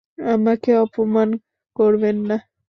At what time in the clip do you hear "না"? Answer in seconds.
2.29-2.37